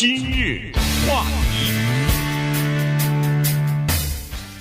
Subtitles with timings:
[0.00, 0.72] 今日
[1.06, 1.74] 话题，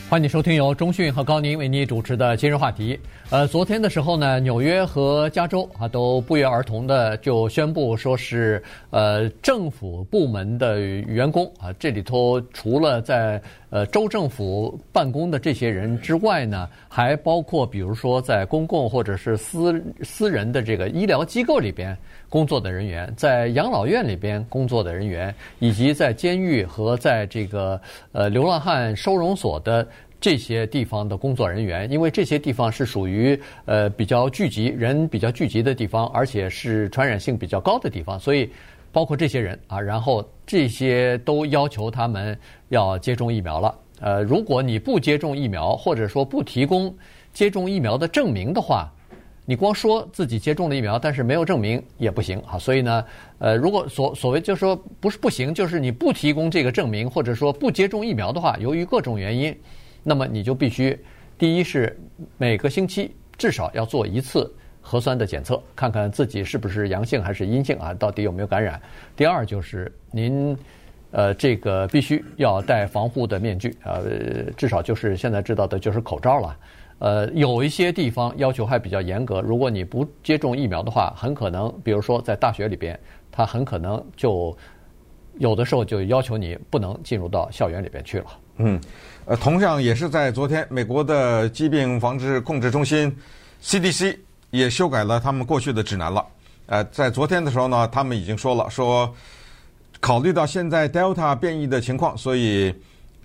[0.10, 3.00] 欢迎收听由中讯和高宁为您主持的今日话题。
[3.30, 21.98] 呃，昨天的时候呢，纽约和加州啊都不约而同的就宣布说是呃政府部门的员工啊，这里头除了在呃州政府办公的这些人之外呢，还包括比如说在公共或者是私私人的这个医疗机构里边
[22.30, 29.86] 工作的人员，在养老院里边工作的人员，以及在监狱和在这个呃流浪汉收容所的。
[30.22, 38.52] 这些地方的工作人员，因为这些地方是属于呃比较聚集人比较聚集的地方，而且是传染性比较高的地方，所以
[38.92, 43.74] 包括这些人啊，然后这些都要求他们要接种疫苗了。
[44.02, 46.94] 呃，如果你不接种疫苗，或者说不提供
[47.32, 48.92] 接种疫苗的证明的话，
[49.50, 52.60] 你光说自己接种了疫苗，但是没有证明也不行啊。
[52.60, 53.04] 所以呢，
[53.40, 59.58] 呃，如果所所谓就是说不是不行，就是你不提供这个证明，或者说不接种疫苗的话，由于各种原因。
[60.04, 60.96] 那么你就必须，
[61.36, 62.00] 第一是
[62.38, 68.80] 每个星期至少要做一次核酸的检测，看看自己是不是阳性还是阴性啊，到底有没有感染。
[69.16, 70.56] 第二就是您，
[71.10, 74.04] 呃，这个必须要戴防护的面具，呃，
[74.56, 76.56] 至少就是现在知道的就是口罩了。
[77.00, 83.00] 呃，有一些地方要求还比较严格，如果你不接种疫苗的话，很可能，比如说在大学里边，
[83.32, 84.56] 他很可能就
[85.38, 88.26] 有的时候就要求你不能进入到校园里边去了。
[88.58, 88.80] 嗯。
[89.26, 93.16] 呃，同样也是在昨天，美国的疾病防治控制中心
[93.62, 94.18] CDC
[94.50, 96.26] 也修改了他们过去的指南了。
[96.66, 99.14] 呃，在昨天的时候呢，他们已经说了，说
[100.00, 102.74] 考虑到现在 Delta 变异的情况，所以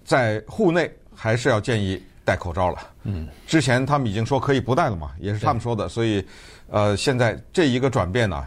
[0.04, 2.78] 在户内还是要建议戴口罩了。
[3.02, 6.24] 嗯，之前他们已经说可以不戴了嘛，也是他们说的，所以
[6.68, 8.44] 呃，现在这一个转变呢，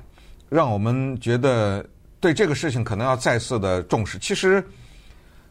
[0.50, 1.86] 让我们觉得
[2.20, 4.18] 对这个事情可能要再次的重视。
[4.20, 4.64] 其实。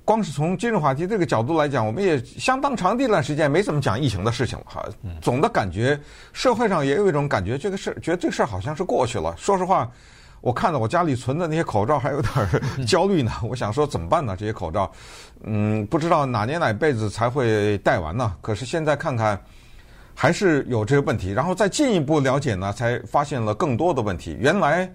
[0.06, 4.88] 光是从今日话题这个角度来讲，我们也相当长的一段时间没怎么讲疫情的事情了哈。
[5.20, 6.00] 总的感觉，
[6.32, 9.34] 社会上也有一种感觉，这个事觉得这个事儿好像是过去了。
[9.36, 9.90] 说实话，
[10.46, 13.32] 我看到我家里存的那些口罩还有点焦虑呢。
[13.42, 14.36] 我想说怎么办呢？
[14.38, 14.88] 这些口罩，
[15.42, 18.32] 嗯，不知道哪年哪辈子才会戴完呢？
[18.40, 19.36] 可是现在看看，
[20.14, 21.32] 还是有这个问题。
[21.32, 24.36] 然后再进一步了解呢，才发现了更多的问题。
[24.38, 24.88] 原来。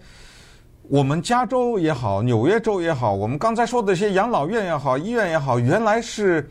[0.90, 6.50] 我们加州也好，纽约州也好，我们刚才说的这些养老院也好，医院也好，原来是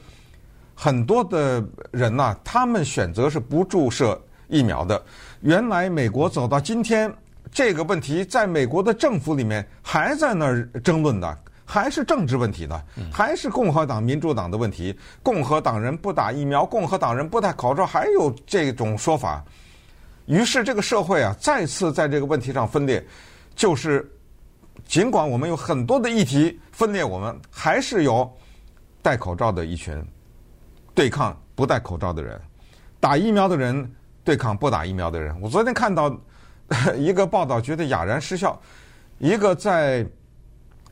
[0.75, 4.19] 很多的人呐、啊，他们选择是不注射
[4.49, 5.03] 疫苗的。
[5.41, 7.13] 原来美国走到今天，
[7.53, 14.97] 这个问题在美国的政府里面还在那儿争论的，还是政治问题呢，还是共和党、民主党的问题。
[15.23, 19.45] 共和党人不打疫苗，共和党人不戴口罩，还有这种说法。
[20.27, 23.05] 于是这个社会啊，再次在这个问题上分裂，
[23.55, 24.11] 就是。
[24.87, 28.29] 尽管我们有很多的议题分裂，我们还是有
[29.03, 30.03] 戴口罩的一群
[30.95, 32.41] 对抗不戴口罩的人，
[32.99, 33.89] 打疫苗的人
[34.25, 35.39] 对抗不打疫苗的人。
[35.41, 36.11] 我昨天看到
[36.97, 38.59] 一个报道，觉得哑然失笑。
[39.19, 40.07] 一个在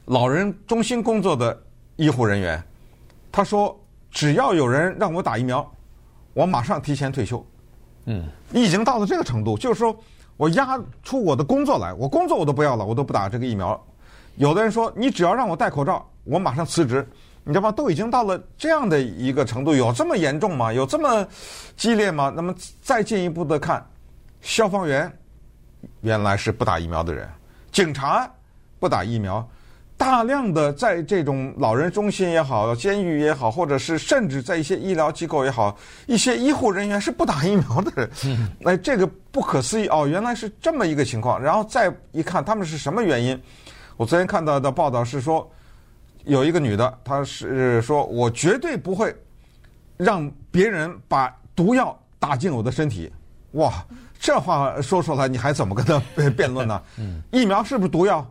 [0.04, 1.58] 老人中心工作的
[1.96, 2.62] 医护人员，
[3.32, 3.78] 他说
[4.10, 5.68] ：“只要有人让我打疫苗，
[6.34, 7.44] 我马上提前退休。”
[8.06, 9.96] 嗯，已经到了这个程度，就是说。
[10.38, 13.84] 我压出我的工作来，我工作我都不要了，我都不打这个疫苗。
[14.36, 17.04] 有的人说，你只要让我戴口罩，我马上辞职。
[17.42, 17.72] 你知道吗？
[17.72, 20.72] 都已经到了这样的一个程度，有这么严重吗？
[20.72, 21.26] 有这么
[21.76, 22.32] 激烈吗？
[22.36, 23.84] 那么再进一步的看，
[24.40, 25.12] 消防员
[26.00, 27.28] 原来是不打疫苗的人，
[27.70, 28.30] 警察
[28.78, 29.46] 不打疫苗。
[29.96, 38.10] 大量的在这种老人中心也好，监狱也好，或者是甚至在一些医疗机构也好，一些医护人员是不打疫苗的人。
[38.26, 41.42] 嗯，哎，这个不可思议哦，原来是这么一个情况。
[41.42, 43.42] 然后再一看，他们是什么原因？
[43.96, 45.50] 我昨天看到的报道是说，
[46.22, 49.12] 有一个女的，她是说我绝对不会
[49.96, 53.12] 让别人把毒药打进我的身体。
[53.52, 53.84] 哇，
[54.18, 56.82] 这话说出来，你还怎么跟他辩论呢？
[56.98, 58.26] 嗯，疫苗是不是毒药？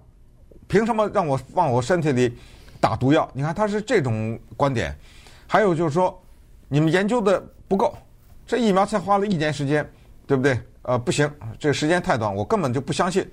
[0.68, 2.38] 凭什么让我往我身体里
[2.80, 3.30] 打毒药？
[3.34, 4.96] 你看他是这种观点。
[5.48, 6.22] 还有就是说，
[6.68, 7.98] 你们研究的不够，
[8.46, 9.90] 这疫苗才花了一年时间，
[10.28, 10.60] 对不对？
[10.82, 13.26] 呃，不行，这时间太短，我根本就不相信。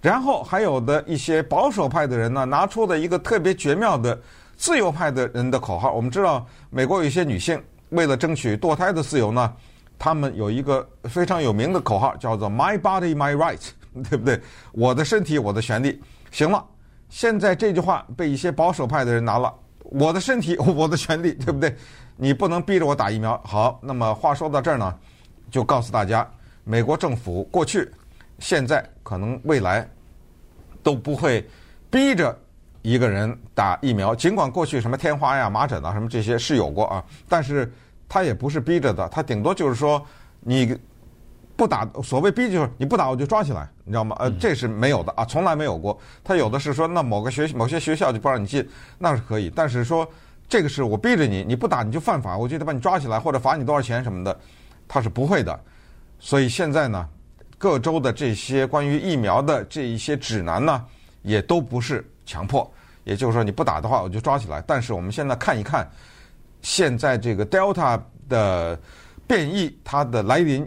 [0.00, 4.20] 然后还有的一些保守派的人呢，拿出了一个特别绝妙的
[4.56, 5.92] 自由派的人的口号。
[5.92, 9.52] 我们知道，美国有一些女性为了争取堕胎的自由呢，
[9.98, 13.68] 他们有一个非常有名的口号，叫做 “My body, my right”，
[14.08, 14.40] 对不对？
[14.72, 16.00] 我的身体，我的权利。
[16.30, 16.64] 行了。
[17.08, 21.76] 现在这句话被一些保守派的人拿了，我的身体， 我的权利，对不对？
[22.16, 23.38] 你不能逼着我打疫苗。
[23.44, 24.98] 好，那么话说到这儿呢，
[25.50, 26.26] 就告诉大家，
[26.64, 27.86] 美国政府过去、
[28.38, 29.86] 现在可能未来
[30.82, 31.46] 都不会
[31.90, 32.34] 逼着
[32.80, 37.70] 一个人打疫苗，尽管过去什么天花呀、麻疹啊什么这些是有过啊，但是
[38.12, 40.04] 他也不是逼着的，他顶多就是说
[40.40, 40.78] 你
[41.56, 44.14] 不打，所谓逼就是你不打我就抓起来，你知道吗？
[44.18, 45.98] 呃，这是没有的啊，从来没有过。
[46.22, 48.68] 他有的是说，那某个学某些学校就不让你进，
[48.98, 50.06] 那是可以，但是说
[50.46, 54.38] 这个是我逼着你，你不打你就犯法，我就得把你抓起来或者罚你多少钱什么的，
[54.86, 55.58] 他是不会的。
[56.20, 57.08] 所以现在呢，
[57.56, 60.84] 各州的这些关于疫苗的这一些指南呢，
[61.22, 62.70] 也都不是强迫，
[63.04, 64.62] 也就是说你不打的话我就抓起来。
[64.66, 65.90] 但是我们现在看一看，
[66.62, 68.78] 现在这个 Delta 的
[69.26, 70.66] 变异它的来临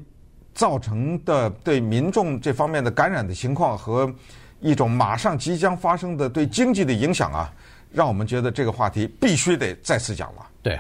[0.54, 4.14] 造成的对民众这方面的感染的情况和
[4.62, 7.54] 一种马上即将发生的对经济的影响啊，
[7.92, 10.46] 让我们觉得这个话题必须得再次讲了。
[10.62, 10.80] 对。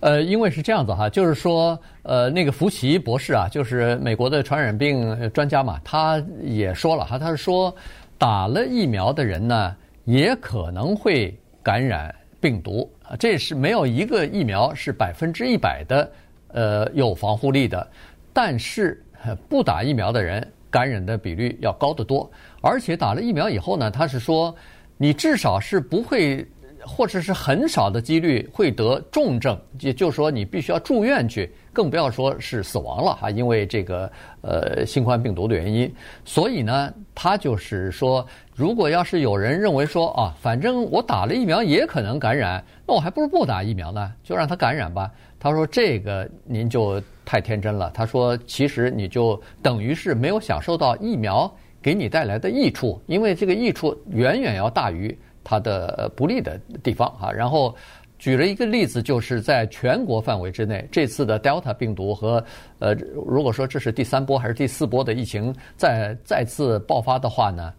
[0.00, 7.74] 呃，因为是这样子哈，就是说，呃，那个福奇博士啊，就是美国的传染病专家嘛，他也说了哈，他是说，
[8.18, 16.12] 打了疫苗的人呢，也可能会感染病毒啊，这是没有一个疫苗是百分之一百的，
[16.48, 17.88] 呃，有防护力的，
[18.34, 19.02] 但是
[19.48, 22.30] 不打疫苗的人感染的比率要高得多，
[22.60, 24.54] 而且打了疫苗以后呢，他是说，
[24.98, 26.46] 你至少是不会。
[26.86, 34.12] 或者是很少的几率会得重症，也就是说你必须要住院去，更不要说是死亡了哈，因为这个
[34.42, 35.90] 呃新冠病毒的原因。
[36.26, 45.10] 所以呢，他就是说，如果要是有人认为说啊，反正我打了疫苗也可能感染，那我还不如不打疫苗呢，就让他感染吧。
[45.40, 47.90] 他说这个您就太天真了。
[47.92, 51.52] 他说其实你就等于是没有享受到疫苗
[51.82, 55.16] 给你带来的益处，因为这个益处远远要大于。
[55.46, 57.76] 它的不利的地方啊，然后
[58.18, 62.42] 举了一个例子，就是在全国范围之内，这次的 Delta 病毒和
[62.78, 62.94] 呃，
[63.26, 67.70] 如果说这是第三波还是第四波的疫情再再次爆发的话呢，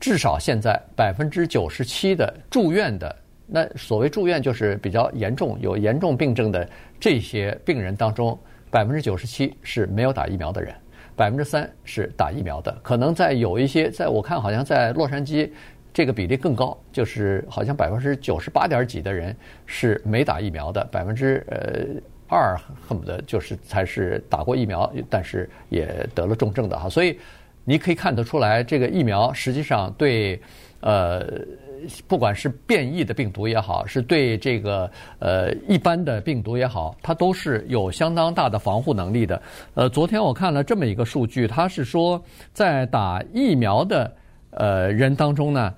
[0.00, 3.16] 至少现在百分之九十七的住院的，
[3.46, 6.68] 那所谓住院就是比较严重、有严重病症的
[7.00, 8.38] 这些病人当中，
[8.70, 10.74] 百分之九十七是没有打疫苗的人，
[11.16, 15.50] 百分之三是打疫苗的，可能在有一些，在我看好像在洛杉矶。
[15.90, 19.34] 这个比例更高，就是好像百分之九十八点几的人
[19.66, 22.56] 是没打疫苗的，百分之呃二
[22.86, 26.88] 恨不得就是才是打过疫苗，但是也得了重症的哈。
[26.88, 27.18] 所以
[27.68, 30.40] 你可以看得出来，这个疫苗实际上对
[30.80, 31.22] 呃
[32.06, 39.42] 不管是变异的病毒也好，是对这个呃一般的病毒也好，它都是有相当大的防护能力的。
[39.74, 42.22] 呃，昨天我看了这么一个数据，它是说
[42.54, 44.10] 在打疫苗的。
[44.50, 45.74] 呃，人当中呢，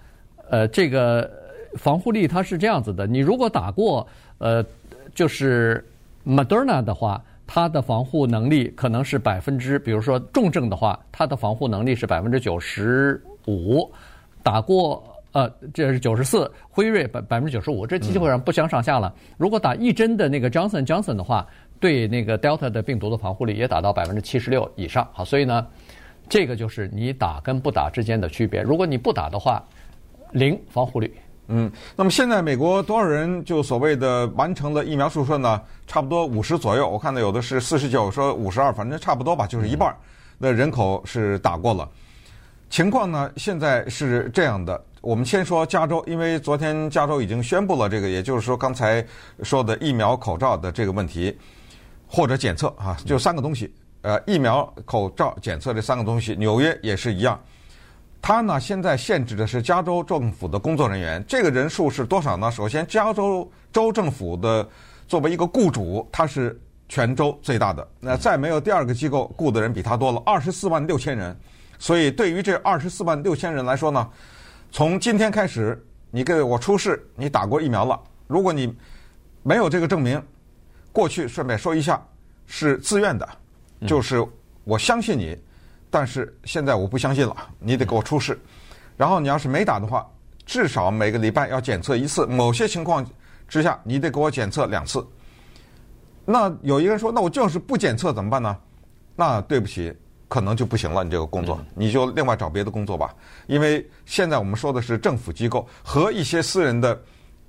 [0.49, 1.29] 呃，这个
[1.75, 3.05] 防护力它是这样子的。
[3.05, 4.07] 你如果打过
[4.39, 4.65] 呃，
[5.13, 5.85] 就是
[6.25, 7.23] Moderna 的话，
[7.53, 13.91] 它的防护能力可能是百分之，比如说重症的话，它的防护能力是百分之九十五。
[14.41, 15.03] 打过
[15.33, 19.13] 呃，这是九十四，辉瑞百百分之九十五，这基本上不相上下了。
[19.37, 21.45] 如果打一针的那个 Johnson Johnson 的话，
[21.81, 25.05] 对那个 Delta 的病毒的防护力也达到百分之七十六以上。
[25.13, 25.67] 好，所以呢。
[26.29, 28.63] 这个就是你打跟不打之间的区别。
[28.63, 29.61] 如果你不打的话，
[30.31, 31.13] 零防护率。
[31.53, 35.61] 嗯，那么现在美国多少人就所谓的完成了疫苗注射呢？
[35.87, 36.89] 差不多五十左右。
[36.89, 39.93] 我看到有的是四十九，说五十二，反正差不多吧，就是一半
[40.41, 41.89] 的人口是打过了。
[42.69, 44.81] 情况呢，现在是这样的。
[45.01, 49.05] 我们先说加州，因为昨天加州已经宣布了这个，也就是说刚才
[49.43, 51.37] 说的疫苗、口罩的这个问题，
[52.07, 53.75] 或者检测啊，就三个东西。
[54.03, 57.39] 呃，疫苗、口罩、检测这三个东西，纽约也是一样。
[58.23, 62.51] 它呢，现在限制的是加州政府的工作人员，这个人数是多少呢？
[62.51, 64.69] 首先，加州州政府的
[65.09, 67.87] 作为一个雇主，它是全州最大的。
[67.99, 71.35] 那再没有第二个机构雇的人比它多了，二十四万六千人。
[71.79, 74.07] 所以，对于这二十四万六千人来说呢，
[74.71, 77.99] 从今天开始，你给我出示你打过疫苗了。
[78.27, 78.77] 如果你
[79.43, 80.23] 没有这个证明，
[80.93, 82.01] 过去顺便说一下，
[82.47, 83.27] 是自愿的。
[83.87, 84.23] 就是
[84.63, 85.35] 我相信你，
[85.91, 88.39] 但是现在我不相信了，你得给我出示。
[88.97, 90.07] 然后你要是没打的话，
[90.47, 92.27] 至少每个礼拜要检测一次。
[92.27, 93.05] 某些情况
[93.49, 95.05] 之下，你得给我检测两次。
[96.25, 98.57] 那有一个人说：“那我就是不检测怎么办呢？”
[99.17, 99.93] 那对不起，
[100.29, 101.03] 可能就不行了。
[101.03, 103.15] 你这个工作，你就另外找别的工作吧。
[103.47, 106.97] 因为现在我们说的是政府机构和一些私人的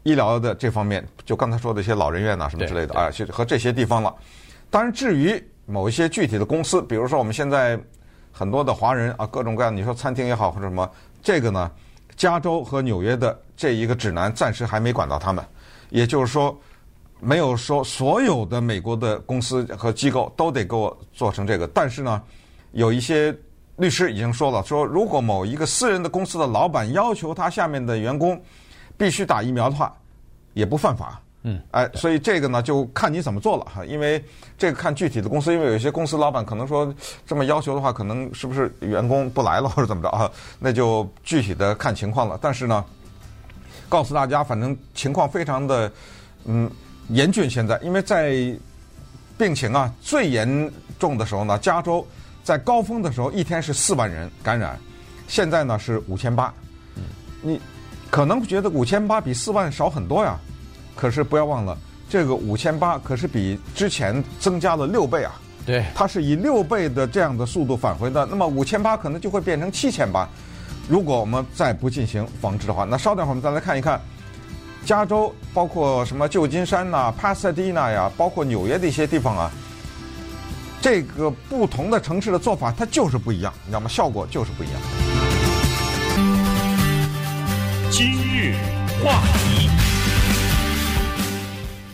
[0.03, 4.15] 医疗的这方面，就刚才说的一些老人院呐什么之类的啊，和这些地方了。
[4.69, 5.41] 当然，至于。
[5.67, 7.79] 某一些具体的公司，比如说我们现在
[8.31, 10.89] 很多的华人啊，各种各样，你说餐厅也好或者什么，
[11.21, 11.71] 这个呢，
[12.15, 15.45] 加州和纽约的这一个指南暂时还没管到他们，
[15.89, 16.57] 也就是说，
[17.19, 21.67] 没有说所有的美国的公司和机构都得给我做成这个。
[21.67, 22.21] 但是呢，
[22.71, 23.35] 有一些
[23.75, 28.41] 律师已经说了，说如果某一个私人的公司的老板要求他下面的员工
[28.97, 29.93] 必须打疫苗的话，
[30.53, 31.21] 也不犯法。
[31.43, 33.83] 嗯，哎，所以这个呢，就看你怎么做了哈。
[33.83, 34.23] 因为
[34.59, 36.93] 这个看具体的公司，因为有些公司老板可能说
[37.25, 40.29] 这么要求的话，可能是不是员工不来了或者怎么着啊？
[40.59, 42.37] 那就具体的看情况了。
[42.39, 42.85] 但是呢，
[43.89, 45.91] 告诉大家，反正情况非常的
[46.45, 46.69] 嗯
[47.09, 47.49] 严峻。
[47.49, 48.35] 现在，因为在
[49.35, 52.05] 病情啊最严重的时候呢，加州
[52.43, 54.79] 在高峰的时候一天是四万人感染，
[55.27, 56.53] 现在呢是五千八。
[57.41, 57.59] 你
[58.11, 60.39] 可能觉得五千八比四万少很多呀。
[61.01, 61.75] 可是不要忘了，
[62.07, 65.33] 这个五千八可是比之前增加了六倍啊！
[65.65, 68.23] 对，它是以六倍的这样的速度返回的。
[68.27, 70.29] 那么五千八可能就会变成七千八，
[70.87, 73.99] 如果我们再不进行防治的话，那稍等会儿我们再来看一看，
[74.85, 79.51] 加州包括什么旧金山呐、啊、帕萨迪纳呀，包括纽约的一些地方啊，
[80.83, 83.89] 这个不同的城市的做法它就是不一样，你知道吗？
[83.89, 84.79] 效果就是不一样。
[87.89, 88.53] 今日
[89.03, 89.67] 话题。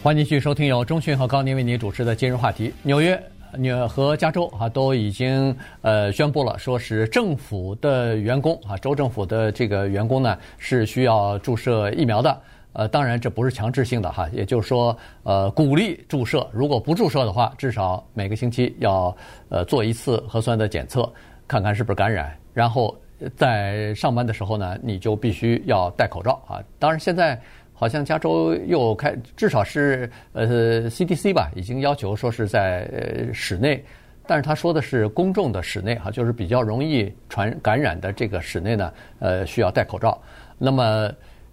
[0.08, 2.74] 欢迎继续收听由中讯和高宁为您主持的今日话题。
[2.82, 3.22] 纽约、
[3.58, 12.42] 纽和加州啊都已经呃宣布了，说是政府的员工啊，州政府的这个员工呢是需要注射疫苗的。
[12.72, 16.48] 呃，当然这不是强制性的哈，也就是说呃鼓励注射。
[16.54, 19.14] 如果不注射的话，至少每个星期要
[19.50, 21.12] 呃做一次核酸的检测，
[21.50, 22.34] 看看是不是感染。
[22.54, 22.98] 然后
[23.36, 26.64] 在上班的时候呢，你就必须要戴口罩啊。
[26.80, 27.38] 当然现在。
[27.80, 32.90] 好像加州又开，至少是呃 CDC 吧，已经要求说是在
[33.32, 33.84] 室内，
[34.26, 40.20] 但是他说的是公众的室内哈，就是比较容易传感染的这个室内呢，呃需要戴口罩。
[40.58, 41.12] 那么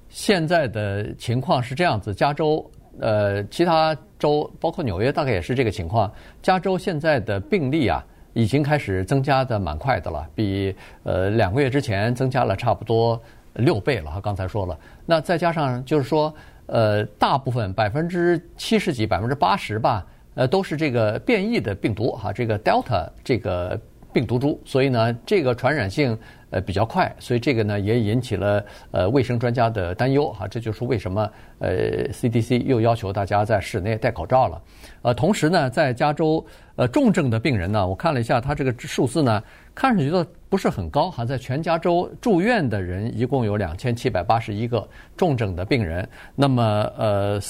[0.09, 2.65] 现在的情况是这样子，加州
[2.99, 6.11] 呃其他州包括纽约大概也是这个情况。
[6.41, 8.03] 加州现在的病例啊
[8.33, 13.21] 已经开始增加的蛮快的了，比呃两个月之前增加了差不多。
[13.55, 16.35] 六倍了哈，刚才说了，那再加上就是说，
[16.67, 23.81] 呃，大部分百分之七十几、百分之八十吧，呃，都是这个变异的病毒哈，这个 Delta 这个
[24.13, 26.19] 病毒株，所以呢，这个传染性
[26.51, 31.31] 呃比较快，所以这个呢也引起了呃卫生专家的担忧哈，这就是为什么
[31.61, 34.63] 呃 CDC 又要求大家在室内戴口罩了，
[35.03, 36.45] 呃，同时呢，在加州
[36.75, 39.43] 呃重症的病人呢，我看了一下他这个数字呢。
[39.75, 46.63] 看上去都不是很高，哈，在全加州住院的人一共有两千七百八十一个重症的病人，那么
[46.97, 47.41] 呃，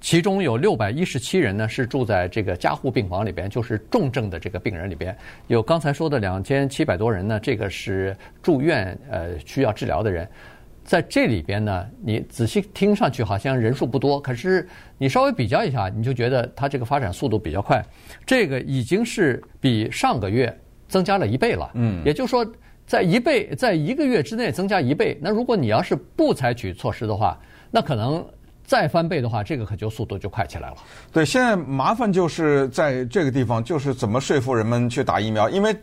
[0.00, 10.28] 其中有六百一十七人呢是住在这个加护病房里边，就是重症的这个病人里边，有刚才说的两千七百多人呢，这个是住院呃需要治疗的人，
[10.84, 17.82] 在这里边呢，你仔细听上去好像人数不多，可是你稍微比较一下，你就觉得它这个发展速度比较快，
[18.26, 20.54] 这个已经是比上个月。
[20.92, 22.46] 增加了一倍了，嗯，也就是说，
[22.86, 25.18] 在一倍，在一个月之内增加一倍。
[25.22, 27.38] 那如果你要是不采取措施的话，
[27.70, 28.22] 那可能
[28.62, 30.76] 再翻倍的话，这个可就速度就快起来了。
[31.10, 35.48] 对，现在麻烦就是在这个地方，就是怎么说服人们去打疫苗。
[35.48, 35.74] 因为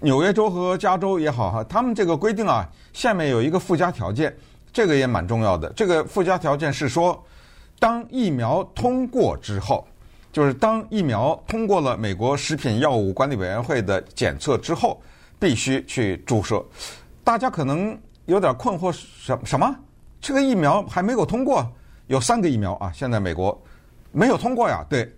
[0.00, 4.34] 纽约州和加州也好哈，他们这个规定啊，下面有一个附加条件，
[4.72, 5.70] 这个也蛮重要的。
[5.76, 7.22] 这个附加条件是说，
[7.78, 9.86] 当疫苗通过之后。
[10.36, 15.00] 就是当疫苗通过了美国食品药物管理委员会的检测之后，
[15.38, 16.62] 必须去注射。
[17.24, 19.74] 大家可能有点困惑，什什么？
[20.20, 21.66] 这个疫苗还没有通过？
[22.08, 23.58] 有三个疫苗啊，现在美国
[24.12, 24.84] 没有通过呀？
[24.90, 25.10] 对，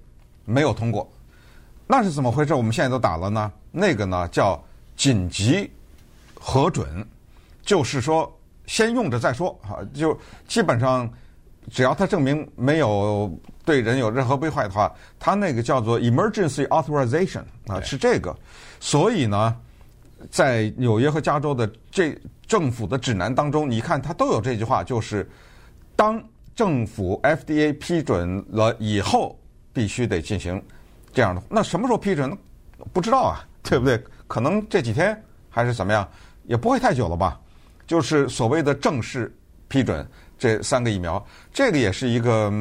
[0.45, 1.11] 没有通过。
[1.89, 2.55] 那是怎么回事？
[2.55, 3.51] 我们现在都打了呢？
[3.73, 4.63] 那个呢叫
[4.95, 5.69] 紧急
[6.39, 7.05] 核准，
[7.63, 8.33] 就是说
[8.67, 11.13] 先用着再说啊，就基本上。
[11.71, 13.31] 只要他证明没有
[13.65, 18.35] 对人有任何危害的话，他那个叫做 emergency authorization 啊，是这个。
[18.81, 19.57] 所以呢，
[20.31, 25.29] 在纽约和加州的这政府的指南当中，你看他都有这句话，就是
[25.95, 26.23] 当
[26.55, 29.39] 政府 FDA 批准了以后，
[29.73, 30.63] 必须得进行
[31.13, 31.43] 这样的。
[31.49, 32.37] 那什么时候批准呢？
[32.93, 34.03] 不知道啊， 对不对？
[34.27, 35.21] 可能这几天
[35.51, 36.09] 还是怎么样，
[36.45, 37.39] 也不会太久了吧？
[37.87, 39.35] 就是所谓的正式
[39.69, 40.07] 批准。
[40.39, 42.53] 这三个疫苗，这个也是一个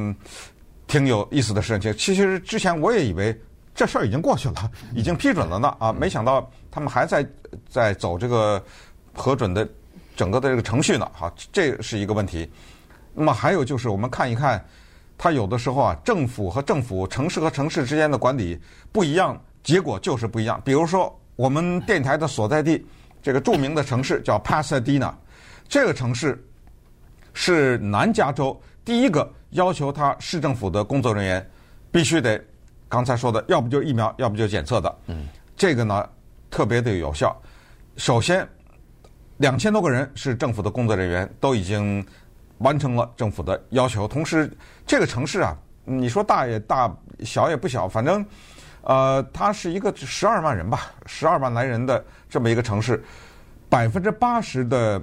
[0.88, 1.94] 挺有意思的事情。
[1.96, 3.40] 其实之前我也以为
[3.76, 7.26] 这事儿已经过去了，已经批准了呢啊，没想到他们还在
[7.70, 8.62] 在走这个
[9.14, 9.68] 核准的
[10.16, 11.08] 整个的这个程序呢。
[11.14, 12.50] 好，这是一个问题。
[13.14, 14.64] 那么还有就是，我们看一看，
[15.18, 18.60] 它有的时候啊，政府和政府、城市和城市之间的管理
[18.92, 20.60] 不一样，结果就是不一样。
[20.66, 22.84] 比如说，我们电台的所在地
[23.22, 25.16] 这个著名的城市叫帕萨迪纳，
[25.68, 26.44] 这个城市。
[27.40, 31.50] 是南加州第一个要求他市政府的工作人员
[31.92, 32.44] 必须得
[32.90, 34.98] 刚才说的，要不就疫苗，要不就检测的。
[35.06, 36.10] 嗯，这个呢
[36.50, 37.40] 特别的有效。
[37.96, 38.48] 首先，
[39.38, 42.04] 两千多个人是政府的工作人员，都已经
[42.58, 44.08] 完成了政府的要求。
[44.08, 44.52] 同时，
[44.88, 46.92] 这个城市啊，你说大也大，
[47.24, 48.26] 小也不小，反正，
[48.82, 53.04] 呃，它是一个十二万人吧，十二万来人的这么一个城市，
[53.70, 55.00] 百分之八十的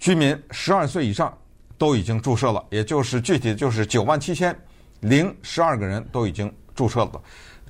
[0.00, 1.32] 居民十二岁以上
[1.80, 4.54] 都已经注射了，也就是具体就是九万七千
[5.00, 7.12] 零十二个人都已经注射了，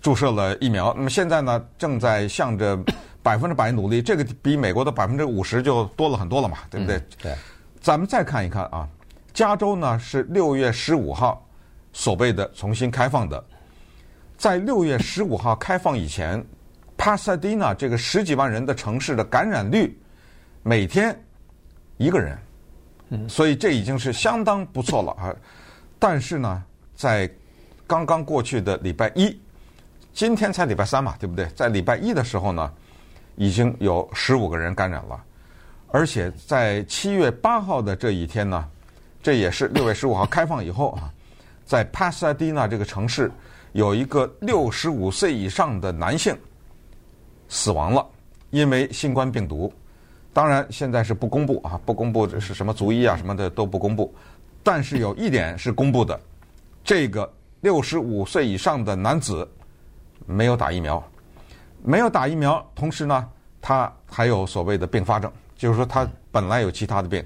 [0.03, 0.93] 注射了疫苗。
[0.97, 2.77] 那么现在呢，正在向着
[3.23, 6.97] 百分之百努力，这个比美国的百分之五十就多了很多了嘛，对不对？
[6.97, 7.35] 嗯、对。
[7.81, 8.89] 咱们再看一看啊，
[9.33, 11.49] 加州呢是六月十五号
[11.93, 13.45] 所谓的重新开放的，
[14.37, 16.45] 在六月十五号开放以前，
[16.97, 19.97] 帕萨迪纳这个十几万人的城市的感染率
[20.65, 21.17] 每天
[21.97, 22.37] 一个人，
[23.11, 25.35] 嗯，所以这已经是相当不错了啊。
[25.99, 26.63] 但是呢，
[26.97, 27.31] 在
[27.87, 29.39] 刚刚过去的礼拜一，
[30.13, 31.47] 今天才礼拜三嘛，对不对？
[31.55, 32.73] 在礼拜一的时候呢，
[33.37, 35.23] 已经有十五个人感染了。
[35.89, 38.65] 而且在七月八号的这一天呢，
[39.23, 41.13] 这也是六月十五号开放以后啊，
[41.67, 43.31] 在帕萨迪纳这个城市
[43.73, 46.37] 有一个六十五岁以上的男性
[47.49, 48.07] 死亡了，
[48.51, 49.73] 因为新冠病毒。
[50.33, 54.15] 当然现在是不公布啊，不公布这是什么族裔啊什么的都不公布。
[54.63, 56.19] 但是有一点是公布的，
[56.85, 59.49] 这个六十五岁以上的男子
[60.27, 61.03] 没有打疫苗，
[61.83, 63.29] 没有打疫苗，同时呢，
[63.61, 65.31] 他还有所谓的并发症。
[65.57, 67.23] 就是说，他本来有其他的病，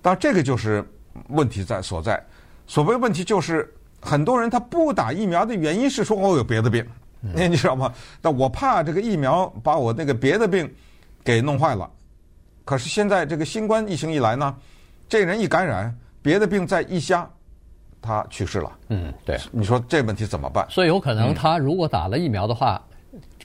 [0.00, 0.84] 但这个就是
[1.28, 2.22] 问题在所在。
[2.68, 3.68] 所谓问题就是，
[4.00, 6.86] 很多人他不打疫苗的原因是说我有别的病，
[7.20, 7.92] 那 你知道吗？
[8.20, 10.72] 但我怕这个疫苗把我那个别的病
[11.24, 11.90] 给弄坏了。
[12.64, 14.54] 可是现在这个新冠疫情一来呢，
[15.08, 17.28] 这人一感染，别的病再一下，
[18.00, 18.72] 他去世了。
[18.88, 19.38] 嗯，对。
[19.52, 20.66] 你说这问题怎么办？
[20.70, 22.82] 所以有可能他如果打了疫苗的话。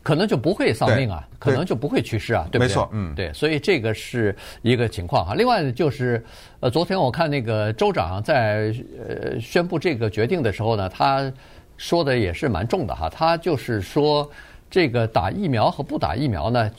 [0.01, 2.67] 可能就不会丧命啊，可能就不会去世啊，对不对？
[2.67, 5.35] 没错，嗯，对，所以这个是一个情况哈。
[5.35, 6.25] 另外就是，
[6.61, 11.31] 呃，昨天我看那个州长在呃宣布这个决定的时候呢，他
[11.75, 13.09] 说的也是蛮重的哈。
[13.09, 14.27] 他就是说，
[14.71, 16.71] 这个打疫苗和不打疫苗呢，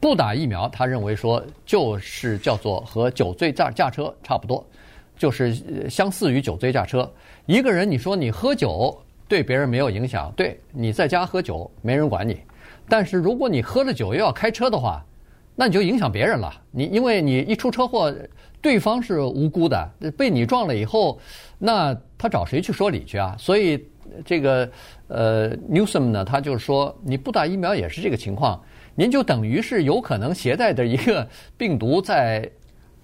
[0.00, 4.64] 不打疫苗，他认为说就是叫做和酒醉驾驾车差不多，
[5.16, 7.10] 就是相似于酒醉驾车。
[7.46, 8.96] 一个人你说你喝酒
[9.28, 12.40] 对别人没有影响，对你在家喝酒没人管你。
[12.88, 15.04] 但是如果你喝了酒又要开车的话，
[15.54, 16.52] 那你就影响别人了。
[16.70, 18.14] 你因为你一出车祸，
[18.62, 21.18] 对方是无辜的，被你撞了以后，
[21.58, 23.36] 那他找谁去说理去啊？
[23.38, 23.84] 所以
[24.24, 24.70] 这个
[25.08, 28.60] 呃，Newsom 呢，他就是说你不打疫苗也是这个情况，
[28.94, 32.50] 您就等于是有可能携带着一个病毒在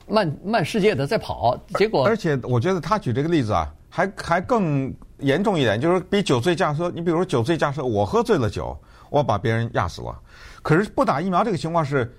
[0.07, 1.57] 漫 漫世界的在跑。
[1.75, 6.91] 结果，而且我觉得他举这个例子啊，还还更严重一点，就是比酒醉驾车。
[6.95, 8.77] 你比如说酒醉驾车，我喝醉了酒。
[9.09, 10.21] 我把别人压死了，
[10.63, 12.13] 可是不打疫苗这个情况是，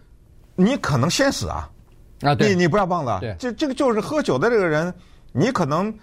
[0.55, 1.69] 你可能先死啊！
[2.21, 4.91] 啊，对，你你不要忘了，对，这这个就是喝酒的这个人，
[5.33, 5.93] 你可能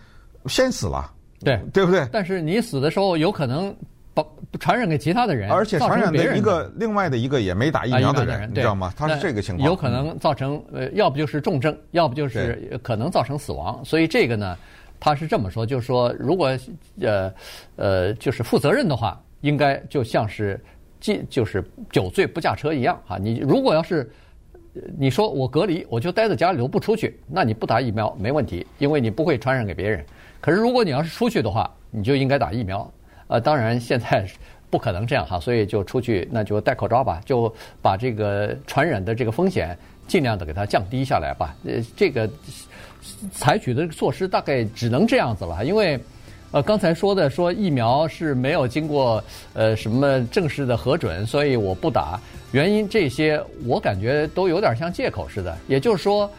[0.44, 1.10] 先死了，
[1.44, 2.06] 对，对不对？
[2.10, 3.74] 但是你死的时候有可能
[4.12, 4.24] 把
[4.58, 8.92] 传染给其他的人，而且传染的一个另外的一个也没打疫苗的人，你知道吗？
[8.96, 13.84] 他是这个情况，有可能造成呃，要不就是重症，要不就是可能造成死亡。
[13.84, 14.56] 所以这个呢，
[14.98, 16.56] 他是这么说，就是说，如果
[17.00, 17.32] 呃
[17.76, 20.58] 呃，就是负责任的话，应该就像是
[21.00, 21.22] 即。
[21.28, 23.18] 就是酒醉不驾车一样啊！
[23.18, 24.10] 你如果要是
[24.98, 30.04] 你说我隔离，我就待在家里头不出去，那你不打疫苗没问题，因为你不会传染给别人。
[30.44, 32.86] 可是如果你要是出去的话，你就应该打疫苗。
[33.28, 34.28] 呃，当然现在
[34.68, 39.74] 不可能这样哈，所以就出去那就戴口罩吧，就把这个传染的这个风险
[40.06, 41.56] 尽量的给它降低下来吧。
[41.64, 42.28] 呃，这个
[43.32, 45.98] 采取的措施大概只能这样子了，因为。
[46.50, 49.20] 呃，刚才说的说疫苗是没有经过
[49.54, 52.20] 呃什么正式的核准，所以我不打。
[52.52, 55.58] 原因这些我感觉都有点像借口似的。
[55.66, 56.30] 也就是说，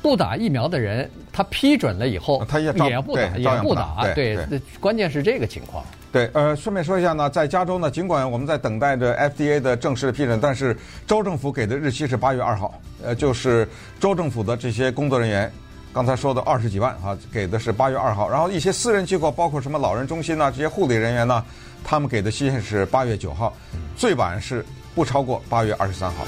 [0.00, 4.04] 不打疫苗的人，他批准了以后，他也也不打，也不打。
[4.14, 5.84] 对，对，关键是这个情况。
[6.10, 12.72] 对，呃，顺便说一下呢，在加州呢，尽管我们在等待着 FDA 的正式的批准，但是州政府给的日期是八月二号，
[13.04, 13.68] 呃，就是
[14.00, 15.52] 州政府的这些工作人员。
[15.92, 21.44] 刚才说的二十几万啊，给的是八月二号，然后一些私人机构，包括什么老人中心呐，这些护理人员呢，
[21.82, 23.52] 他们给的期限是八月九号，
[23.96, 26.24] 最晚是不超过八月二十三号。